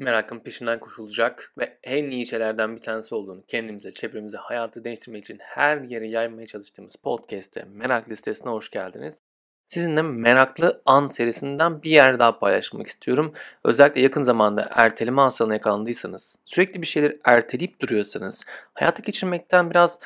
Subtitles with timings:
[0.00, 5.38] merakın peşinden koşulacak ve en iyi şeylerden bir tanesi olduğunu kendimize, çevremize, hayatı değiştirmek için
[5.40, 9.22] her yere yaymaya çalıştığımız podcast'te Merak Listesi'ne hoş geldiniz.
[9.66, 13.32] Sizinle Meraklı An serisinden bir yer daha paylaşmak istiyorum.
[13.64, 18.44] Özellikle yakın zamanda erteleme hastalığına yakalandıysanız, sürekli bir şeyleri erteleyip duruyorsanız,
[18.74, 19.98] hayata geçirmekten biraz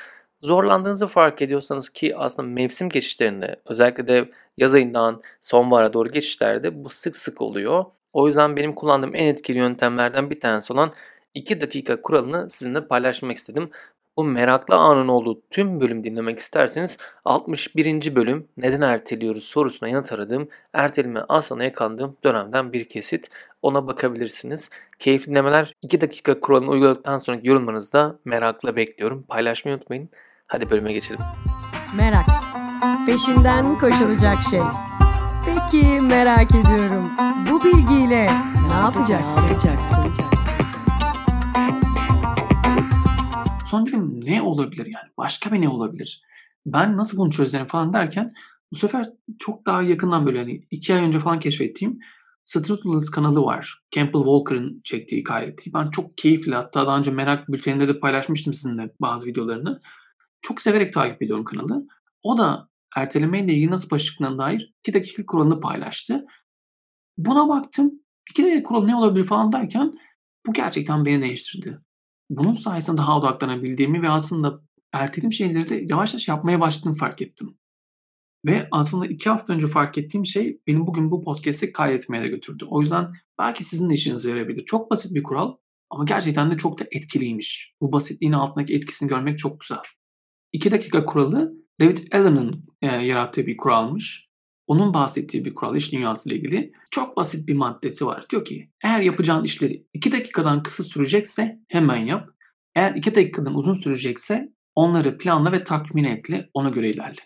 [0.43, 6.89] zorlandığınızı fark ediyorsanız ki aslında mevsim geçişlerinde özellikle de yaz ayından sonbahara doğru geçişlerde bu
[6.89, 7.85] sık sık oluyor.
[8.15, 10.93] O yüzden benim kullandığım en etkili yöntemlerden bir tanesi olan
[11.35, 13.71] 2 dakika kuralını sizinle paylaşmak istedim.
[14.17, 18.15] Bu meraklı anın olduğu tüm bölüm dinlemek isterseniz 61.
[18.15, 23.29] bölüm neden erteliyoruz sorusuna yanıt aradığım erteleme aslında yakandığım dönemden bir kesit.
[23.63, 24.71] Ona bakabilirsiniz.
[24.99, 29.23] Keyifli dinlemeler 2 dakika kuralını uyguladıktan sonraki yorumlarınızı da merakla bekliyorum.
[29.23, 30.09] Paylaşmayı unutmayın.
[30.47, 31.21] Hadi bölüme geçelim.
[31.97, 32.27] Merak.
[33.07, 34.61] Peşinden koşulacak şey.
[35.47, 37.24] Peki merak ediyorum.
[37.35, 38.27] Bu bilgiyle
[38.69, 39.43] ne yapacaksın?
[43.71, 45.09] Sonucum ne olabilir yani?
[45.19, 46.23] Başka bir ne olabilir?
[46.67, 48.33] Ben nasıl bunu çözerim falan derken
[48.73, 51.99] bu sefer çok daha yakından böyle hani iki ay önce falan keşfettiğim
[52.45, 53.83] Struttles kanalı var.
[53.91, 55.75] Campbell Walker'ın çektiği kaydettiği.
[55.75, 59.79] Ben çok keyifli hatta daha önce merak bülteninde de paylaşmıştım sizinle bazı videolarını.
[60.43, 61.87] Çok severek takip ediyorum kanalı.
[62.23, 66.25] O da ertelemeyle ilgili nasıl başa çıktığına dair 2 dakika kuralını paylaştı.
[67.19, 67.93] Buna baktım.
[68.31, 69.93] 2 dakika kuralı ne olabilir falan derken
[70.47, 71.79] bu gerçekten beni değiştirdi.
[72.31, 74.61] Bunun sayesinde daha odaklanabildiğimi ve aslında
[74.93, 77.59] ertelediğim şeyleri de yavaş yavaş yapmaya başladığımı fark ettim.
[78.47, 82.65] Ve aslında iki hafta önce fark ettiğim şey benim bugün bu podcast'i kaydetmeye de götürdü.
[82.69, 84.65] O yüzden belki sizin de işinize yarayabilir.
[84.65, 85.57] Çok basit bir kural
[85.91, 87.75] ama gerçekten de çok da etkiliymiş.
[87.81, 89.79] Bu basitliğin altındaki etkisini görmek çok güzel.
[90.53, 94.31] 2 dakika kuralı David Allen'ın e, yarattığı bir kuralmış.
[94.67, 96.73] Onun bahsettiği bir kural iş dünyası ile ilgili.
[96.91, 98.25] Çok basit bir maddesi var.
[98.31, 102.29] Diyor ki eğer yapacağın işleri 2 dakikadan kısa sürecekse hemen yap.
[102.75, 107.21] Eğer 2 dakikadan uzun sürecekse onları planla ve takmin etle ona göre ilerle.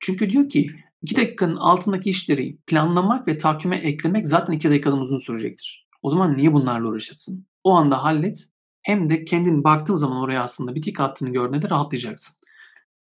[0.00, 0.70] Çünkü diyor ki
[1.02, 5.88] 2 dakikanın altındaki işleri planlamak ve takvime eklemek zaten 2 dakikadan uzun sürecektir.
[6.02, 7.46] O zaman niye bunlarla uğraşasın?
[7.64, 8.48] O anda hallet
[8.82, 12.42] hem de kendin baktığın zaman oraya aslında bir tik attığını gördüğünde rahatlayacaksın.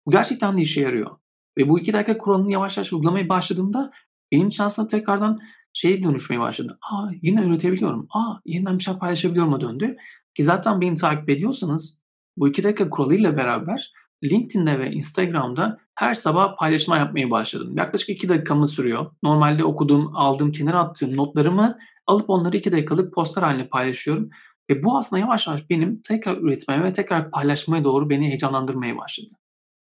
[0.06, 1.16] Bu gerçekten de işe yarıyor.
[1.58, 3.90] Ve bu iki dakika kuralını yavaş yavaş uygulamaya başladığımda
[4.32, 5.38] benim için aslında tekrardan
[5.72, 6.78] şeye dönüşmeye başladı.
[6.92, 8.06] Aa yine üretebiliyorum.
[8.10, 9.96] Aa yeniden bir şey paylaşabiliyorum döndü.
[10.34, 12.02] Ki zaten beni takip ediyorsanız
[12.36, 13.92] bu iki dakika kuralıyla beraber
[14.24, 17.76] LinkedIn'de ve Instagram'da her sabah paylaşma yapmaya başladım.
[17.76, 19.10] Yaklaşık iki dakikamı sürüyor.
[19.22, 24.30] Normalde okuduğum, aldığım, kenara attığım notlarımı alıp onları iki dakikalık postlar haline paylaşıyorum.
[24.70, 29.32] Ve bu aslında yavaş yavaş benim tekrar üretmeye ve tekrar paylaşmaya doğru beni heyecanlandırmaya başladı.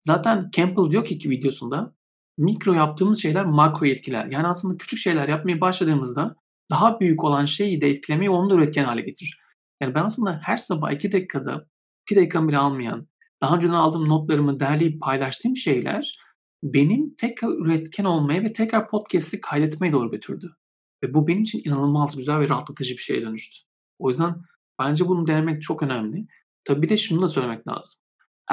[0.05, 1.95] Zaten Campbell diyor ki videosunda
[2.37, 4.25] mikro yaptığımız şeyler makro etkiler.
[4.25, 6.35] Yani aslında küçük şeyler yapmaya başladığımızda
[6.69, 9.39] daha büyük olan şeyi de etkilemeyi onu da üretken hale getirir.
[9.81, 11.67] Yani ben aslında her sabah 2 dakikada
[12.05, 13.07] 2 dakikamı bile almayan,
[13.41, 16.19] daha önceden aldığım notlarımı derleyip paylaştığım şeyler
[16.63, 20.55] benim tekrar üretken olmaya ve tekrar podcast'i kaydetmeye doğru götürdü.
[21.03, 23.67] Ve bu benim için inanılmaz güzel ve rahatlatıcı bir şeye dönüştü.
[23.99, 24.35] O yüzden
[24.79, 26.27] bence bunu denemek çok önemli.
[26.65, 28.02] Tabii bir de şunu da söylemek lazım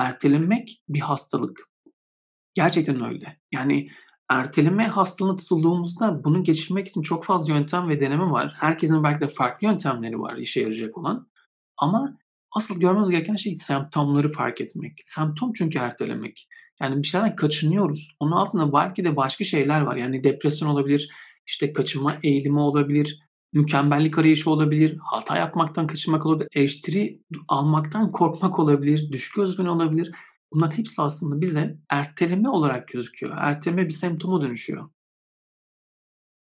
[0.05, 1.71] ertelemek bir hastalık.
[2.55, 3.41] Gerçekten öyle.
[3.53, 3.91] Yani
[4.31, 8.55] erteleme hastalığına tutulduğumuzda bunu geçirmek için çok fazla yöntem ve deneme var.
[8.59, 11.29] Herkesin belki de farklı yöntemleri var işe yarayacak olan.
[11.77, 12.19] Ama
[12.53, 15.03] asıl görmemiz gereken şey semptomları fark etmek.
[15.05, 16.49] Semptom çünkü ertelemek.
[16.81, 18.17] Yani bir şeyden kaçınıyoruz.
[18.21, 19.97] Onun altında belki de başka şeyler var.
[19.97, 21.11] Yani depresyon olabilir,
[21.47, 23.21] işte kaçınma eğilimi olabilir,
[23.53, 30.13] mükemmellik arayışı olabilir, hata yapmaktan kaçınmak olabilir, eleştiri almaktan korkmak olabilir, düşük özgüven olabilir.
[30.53, 33.37] Bunların hepsi aslında bize erteleme olarak gözüküyor.
[33.37, 34.89] Erteleme bir semptoma dönüşüyor.